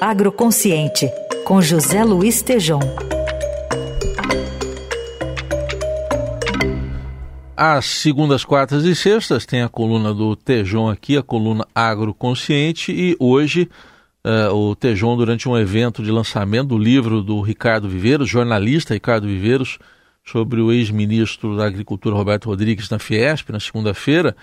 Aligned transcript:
Agroconsciente, 0.00 1.10
com 1.44 1.60
José 1.60 2.04
Luiz 2.04 2.40
Tejom. 2.40 2.78
Às 7.56 7.86
segundas, 7.86 8.44
quartas 8.44 8.84
e 8.84 8.94
sextas 8.94 9.44
tem 9.44 9.60
a 9.60 9.68
coluna 9.68 10.14
do 10.14 10.36
Tejon 10.36 10.88
aqui, 10.88 11.16
a 11.16 11.22
coluna 11.22 11.66
Agroconsciente, 11.74 12.92
e 12.92 13.16
hoje 13.18 13.68
uh, 14.24 14.54
o 14.54 14.76
Tejon, 14.76 15.16
durante 15.16 15.48
um 15.48 15.58
evento 15.58 16.00
de 16.00 16.12
lançamento 16.12 16.68
do 16.68 16.78
livro 16.78 17.20
do 17.20 17.40
Ricardo 17.40 17.88
Viveiros, 17.88 18.28
jornalista 18.28 18.94
Ricardo 18.94 19.26
Viveiros, 19.26 19.80
sobre 20.24 20.60
o 20.60 20.70
ex-ministro 20.70 21.56
da 21.56 21.66
Agricultura 21.66 22.14
Roberto 22.14 22.46
Rodrigues 22.46 22.88
na 22.88 23.00
Fiesp, 23.00 23.50
na 23.50 23.58
segunda-feira, 23.58 24.36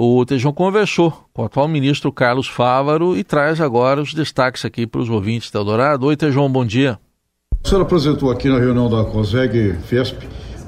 o 0.00 0.24
Tejon 0.24 0.52
conversou 0.52 1.10
com 1.32 1.42
o 1.42 1.44
atual 1.44 1.66
ministro 1.66 2.12
Carlos 2.12 2.46
Fávaro 2.46 3.16
e 3.16 3.24
traz 3.24 3.60
agora 3.60 4.00
os 4.00 4.14
destaques 4.14 4.64
aqui 4.64 4.86
para 4.86 5.00
os 5.00 5.10
ouvintes 5.10 5.50
da 5.50 5.58
Eldorado. 5.58 6.06
Oi, 6.06 6.16
Tejon, 6.16 6.48
bom 6.48 6.64
dia. 6.64 7.00
O 7.64 7.68
senhor 7.68 7.82
apresentou 7.82 8.30
aqui 8.30 8.48
na 8.48 8.60
reunião 8.60 8.88
da 8.88 9.02
COSEG 9.02 9.76
Fiesp 9.88 10.22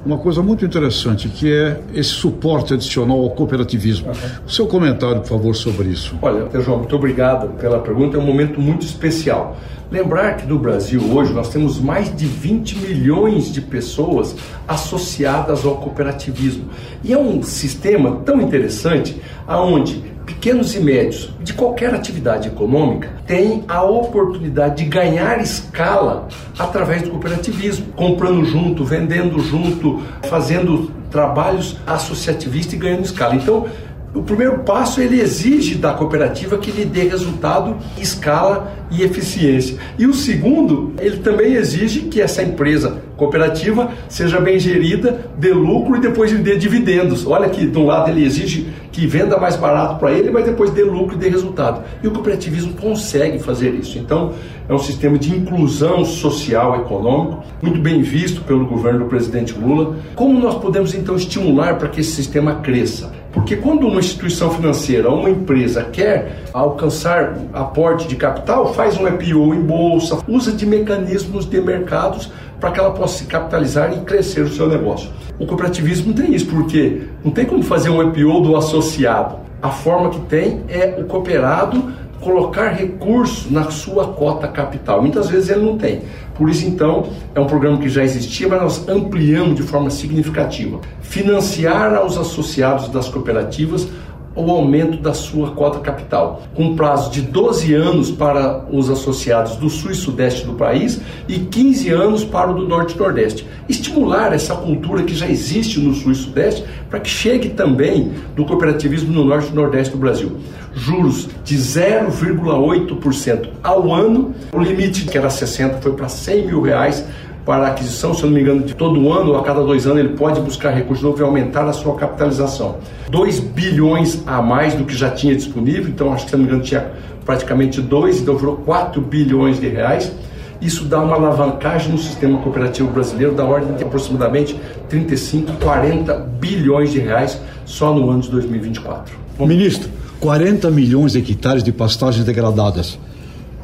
uma 0.05 0.19
coisa 0.19 0.43
muito 0.43 0.65
interessante, 0.65 1.29
que 1.29 1.53
é 1.53 1.81
esse 1.95 2.11
suporte 2.11 2.75
adicional 2.75 3.19
ao 3.19 3.31
cooperativismo. 3.31 4.09
Uhum. 4.09 4.47
O 4.47 4.51
seu 4.51 4.67
comentário, 4.67 5.21
por 5.21 5.29
favor, 5.29 5.55
sobre 5.55 5.89
isso. 5.89 6.17
Olha, 6.23 6.49
João, 6.61 6.79
muito 6.79 6.97
obrigado 6.97 7.49
pela 7.59 7.79
pergunta. 7.81 8.17
É 8.17 8.21
um 8.21 8.25
momento 8.25 8.61
muito 8.61 8.85
especial. 8.85 9.57
Lembrar 9.91 10.37
que 10.37 10.47
no 10.47 10.59
Brasil 10.59 11.03
hoje 11.13 11.33
nós 11.33 11.49
temos 11.49 11.81
mais 11.81 12.15
de 12.15 12.25
20 12.25 12.79
milhões 12.79 13.53
de 13.53 13.61
pessoas 13.61 14.37
associadas 14.67 15.65
ao 15.65 15.77
cooperativismo. 15.77 16.67
E 17.03 17.12
é 17.12 17.19
um 17.19 17.43
sistema 17.43 18.21
tão 18.25 18.41
interessante 18.41 19.21
aonde 19.47 20.03
pequenos 20.41 20.75
e 20.75 20.80
médios 20.80 21.29
de 21.41 21.53
qualquer 21.53 21.93
atividade 21.95 22.48
econômica 22.48 23.11
têm 23.27 23.62
a 23.69 23.83
oportunidade 23.83 24.83
de 24.83 24.89
ganhar 24.89 25.39
escala 25.39 26.29
através 26.59 27.03
do 27.03 27.11
cooperativismo, 27.11 27.92
comprando 27.92 28.42
junto, 28.47 28.83
vendendo 28.83 29.39
junto, 29.39 30.03
fazendo 30.31 30.91
trabalhos 31.11 31.77
associativistas 31.87 32.73
e 32.73 32.77
ganhando 32.79 33.05
escala. 33.05 33.34
Então, 33.34 33.67
o 34.12 34.22
primeiro 34.22 34.58
passo 34.61 35.00
ele 35.00 35.20
exige 35.20 35.77
da 35.77 35.92
cooperativa 35.92 36.58
que 36.58 36.72
lhe 36.72 36.84
dê 36.84 37.05
resultado, 37.05 37.77
escala 37.97 38.72
e 38.91 39.02
eficiência. 39.02 39.77
E 39.97 40.05
o 40.05 40.12
segundo, 40.12 40.92
ele 40.98 41.19
também 41.19 41.55
exige 41.55 42.00
que 42.00 42.20
essa 42.20 42.42
empresa 42.42 43.02
cooperativa 43.17 43.92
seja 44.08 44.41
bem 44.41 44.58
gerida, 44.58 45.30
dê 45.39 45.52
lucro 45.52 45.97
e 45.97 46.00
depois 46.00 46.33
lhe 46.33 46.42
dê 46.42 46.56
dividendos. 46.56 47.25
Olha 47.25 47.48
que 47.48 47.64
de 47.64 47.78
um 47.78 47.86
lado 47.86 48.11
ele 48.11 48.25
exige 48.25 48.69
que 48.91 49.06
venda 49.06 49.39
mais 49.39 49.55
barato 49.55 50.00
para 50.00 50.11
ele, 50.11 50.30
mas 50.30 50.45
depois 50.45 50.70
dê 50.70 50.83
lucro 50.83 51.14
e 51.14 51.19
dê 51.19 51.28
resultado. 51.28 51.84
E 52.02 52.08
o 52.08 52.11
cooperativismo 52.11 52.72
consegue 52.74 53.39
fazer 53.39 53.72
isso. 53.74 53.97
Então, 53.97 54.33
é 54.69 54.74
um 54.74 54.78
sistema 54.78 55.19
de 55.19 55.30
inclusão 55.30 56.05
social 56.05 56.80
econômico, 56.80 57.45
muito 57.62 57.80
bem 57.80 58.02
visto 58.02 58.41
pelo 58.42 58.67
governo 58.67 59.00
do 59.00 59.05
presidente 59.05 59.56
Lula. 59.56 59.97
Como 60.17 60.36
nós 60.41 60.56
podemos 60.56 60.95
então 60.95 61.14
estimular 61.14 61.78
para 61.78 61.89
que 61.89 62.00
esse 62.00 62.11
sistema 62.11 62.56
cresça? 62.56 63.20
Porque 63.33 63.56
quando 63.56 63.86
uma 63.86 64.00
instituição 64.00 64.50
financeira, 64.50 65.09
uma 65.09 65.31
empresa 65.31 65.84
quer 65.84 66.42
alcançar 66.53 67.39
aporte 67.53 68.09
de 68.09 68.17
capital, 68.17 68.75
faz 68.75 68.98
um 68.98 69.06
IPO 69.06 69.55
em 69.55 69.61
bolsa, 69.61 70.19
usa 70.27 70.53
de 70.53 70.67
mecanismos 70.67 71.48
de 71.48 71.61
mercados 71.61 72.31
para 72.58 72.73
que 72.73 72.81
ela 72.81 72.91
possa 72.91 73.19
se 73.19 73.25
capitalizar 73.25 73.92
e 73.92 74.01
crescer 74.01 74.42
o 74.42 74.48
seu 74.48 74.69
negócio. 74.69 75.11
O 75.39 75.47
cooperativismo 75.47 76.12
tem 76.12 76.34
isso, 76.34 76.47
porque 76.47 77.03
não 77.25 77.31
tem 77.31 77.47
como 77.47 77.62
fazer 77.62 77.89
um 77.89 78.03
IPO 78.03 78.41
do 78.41 78.56
associado. 78.56 79.36
A 79.62 79.70
forma 79.70 80.11
que 80.11 80.20
tem 80.20 80.62
é 80.69 80.97
o 80.98 81.05
cooperado 81.05 81.92
colocar 82.21 82.69
recursos 82.69 83.51
na 83.51 83.71
sua 83.71 84.09
cota 84.09 84.47
capital. 84.47 85.01
Muitas 85.01 85.29
vezes 85.29 85.49
ele 85.51 85.65
não 85.65 85.77
tem. 85.77 86.03
Por 86.35 86.49
isso, 86.49 86.67
então, 86.67 87.09
é 87.35 87.41
um 87.41 87.47
programa 87.47 87.79
que 87.79 87.89
já 87.89 88.03
existia, 88.03 88.49
mas 88.49 88.63
nós 88.63 88.89
ampliamos 88.89 89.57
de 89.57 89.63
forma 89.63 89.91
significativa. 89.91 90.81
Financiar 91.01 91.95
aos 91.95 92.17
associados 92.17 92.89
das 92.89 93.09
cooperativas 93.09 93.89
o 94.35 94.51
aumento 94.51 94.98
da 94.98 95.13
sua 95.13 95.51
cota 95.51 95.80
capital, 95.80 96.42
com 96.55 96.77
prazo 96.77 97.11
de 97.11 97.23
12 97.23 97.74
anos 97.74 98.11
para 98.11 98.64
os 98.70 98.89
associados 98.89 99.57
do 99.57 99.68
sul 99.68 99.91
e 99.91 99.95
sudeste 99.95 100.46
do 100.46 100.52
país 100.52 101.01
e 101.29 101.41
15 101.41 101.91
anos 101.91 102.24
para 102.24 102.51
o 102.51 102.55
do 102.55 102.68
norte 102.68 102.95
e 102.95 102.98
nordeste. 102.98 103.46
Estimular 103.68 104.33
essa 104.33 104.55
cultura 104.55 105.02
que 105.02 105.14
já 105.14 105.27
existe 105.27 105.80
no 105.80 105.95
sul 105.95 106.13
e 106.13 106.14
sudeste 106.14 106.64
para 106.89 107.01
que 107.01 107.08
chegue 107.08 107.51
também 107.51 108.13
do 108.36 108.45
cooperativismo 108.45 109.13
no 109.13 109.24
norte 109.24 109.51
e 109.51 109.55
nordeste 109.55 109.92
do 109.92 109.98
Brasil. 109.98 110.36
Juros 110.73 111.29
de 111.45 111.57
0,8% 111.57 113.48
ao 113.62 113.92
ano, 113.92 114.33
o 114.52 114.61
limite 114.61 115.05
que 115.05 115.18
era 115.18 115.29
60 115.29 115.79
foi 115.79 115.92
para 115.92 116.08
100 116.08 116.47
mil 116.47 116.62
reais 116.62 117.05
para 117.45 117.68
aquisição, 117.68 118.14
se 118.14 118.23
eu 118.23 118.28
não 118.28 118.34
me 118.34 118.42
engano, 118.42 118.62
de 118.62 118.74
todo 118.74 119.12
ano, 119.12 119.36
a 119.36 119.42
cada 119.42 119.62
dois 119.62 119.86
anos, 119.86 119.98
ele 119.98 120.11
pode 120.11 120.40
buscar 120.40 120.70
recurso 120.70 121.02
novo 121.02 121.20
e 121.20 121.24
aumentar 121.24 121.67
a 121.67 121.73
sua 121.73 121.95
capitalização. 121.95 122.77
2 123.11 123.40
bilhões 123.40 124.23
a 124.27 124.42
mais 124.42 124.74
do 124.74 124.84
que 124.84 124.95
já 124.95 125.11
tinha 125.11 125.34
disponível, 125.34 125.89
então 125.89 126.12
acho 126.12 126.24
que, 126.24 126.30
se 126.30 126.36
eu 126.36 126.39
não 126.39 126.46
me 126.46 126.50
engano, 126.50 126.64
tinha 126.64 126.90
praticamente 127.24 127.80
2, 127.80 128.20
então 128.20 128.37
virou 128.37 128.56
4 128.56 129.00
bilhões 129.00 129.61
de 129.61 129.69
reais. 129.69 130.12
Isso 130.61 130.84
dá 130.84 131.00
uma 131.00 131.17
alavancagem 131.17 131.90
no 131.90 131.99
sistema 131.99 132.38
cooperativo 132.38 132.90
brasileiro 132.90 133.34
da 133.34 133.44
ordem 133.44 133.75
de 133.75 133.82
aproximadamente 133.82 134.61
35, 134.88 135.52
40 135.55 136.14
bilhões 136.38 136.93
de 136.93 136.99
reais 136.99 137.40
só 137.64 137.94
no 137.94 138.11
ano 138.11 138.20
de 138.20 138.31
2024. 138.31 139.17
Ministro, 139.38 139.88
40 140.20 140.70
milhões 140.70 141.12
de 141.12 141.19
hectares 141.19 141.62
de 141.62 141.73
pastagens 141.73 142.26
degradadas. 142.26 142.99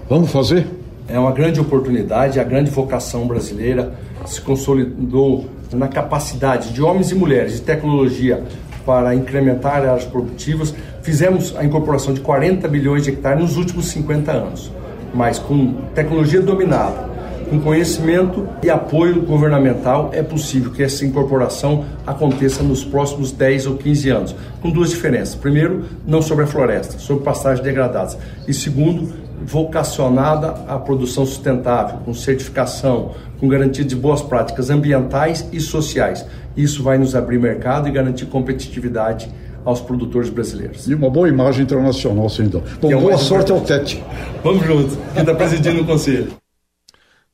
Vamos 0.08 0.30
fazer? 0.30 0.66
É 1.08 1.18
uma 1.18 1.30
grande 1.30 1.60
oportunidade, 1.60 2.40
a 2.40 2.44
grande 2.44 2.70
vocação 2.70 3.26
brasileira 3.28 3.92
se 4.24 4.40
consolidou 4.40 5.46
na 5.72 5.86
capacidade 5.86 6.72
de 6.72 6.82
homens 6.82 7.12
e 7.12 7.14
mulheres 7.14 7.54
de 7.54 7.60
tecnologia 7.60 8.42
para 8.84 9.14
incrementar 9.14 9.76
áreas 9.76 10.04
produtivas. 10.04 10.74
Fizemos 11.02 11.54
a 11.56 11.64
incorporação 11.64 12.12
de 12.12 12.20
40 12.20 12.66
bilhões 12.66 13.04
de 13.04 13.10
hectares 13.10 13.40
nos 13.40 13.56
últimos 13.56 13.86
50 13.86 14.32
anos, 14.32 14.72
mas 15.14 15.38
com 15.38 15.74
tecnologia 15.94 16.40
dominada, 16.40 17.08
com 17.48 17.60
conhecimento 17.60 18.46
e 18.62 18.70
apoio 18.70 19.22
governamental, 19.22 20.10
é 20.12 20.22
possível 20.22 20.72
que 20.72 20.82
essa 20.82 21.04
incorporação 21.04 21.84
aconteça 22.06 22.62
nos 22.62 22.84
próximos 22.84 23.32
10 23.32 23.66
ou 23.66 23.76
15 23.76 24.08
anos, 24.10 24.36
com 24.60 24.70
duas 24.70 24.90
diferenças. 24.90 25.34
Primeiro, 25.34 25.84
não 26.06 26.20
sobre 26.20 26.44
a 26.44 26.46
floresta, 26.46 26.98
sobre 26.98 27.24
pastagens 27.24 27.64
degradadas. 27.64 28.18
E 28.46 28.52
segundo, 28.52 29.12
vocacionada 29.44 30.48
à 30.66 30.78
produção 30.78 31.24
sustentável, 31.24 31.98
com 32.04 32.12
certificação, 32.12 33.12
com 33.38 33.48
garantia 33.48 33.84
de 33.84 33.94
boas 33.94 34.22
práticas 34.22 34.70
ambientais 34.70 35.46
e 35.52 35.60
sociais. 35.60 36.26
Isso 36.56 36.82
vai 36.82 36.98
nos 36.98 37.14
abrir 37.14 37.38
mercado 37.38 37.88
e 37.88 37.92
garantir 37.92 38.26
competitividade 38.26 39.30
aos 39.64 39.80
produtores 39.80 40.30
brasileiros. 40.30 40.88
E 40.88 40.94
uma 40.94 41.10
boa 41.10 41.28
imagem 41.28 41.64
internacional, 41.64 42.28
sem 42.28 42.46
dúvida. 42.46 42.70
Bom, 42.80 42.90
é 42.90 42.96
boa 42.96 43.18
sorte 43.18 43.52
ao 43.52 43.60
Tete. 43.60 44.02
Vamos 44.42 44.64
juntos, 44.64 44.96
que 45.12 45.20
está 45.20 45.34
presidindo 45.34 45.82
o 45.82 45.84
conselho. 45.84 46.45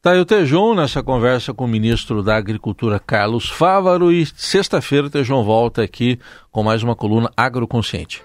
Tá 0.02 0.14
o 0.14 0.24
Tejon 0.24 0.74
nessa 0.74 1.00
conversa 1.00 1.54
com 1.54 1.64
o 1.64 1.68
ministro 1.68 2.24
da 2.24 2.34
Agricultura 2.34 2.98
Carlos 2.98 3.48
Fávaro 3.48 4.10
e 4.10 4.26
sexta-feira 4.26 5.06
o 5.06 5.10
Tejon 5.10 5.44
volta 5.44 5.80
aqui 5.80 6.18
com 6.50 6.64
mais 6.64 6.82
uma 6.82 6.96
coluna 6.96 7.30
agroconsciente. 7.36 8.24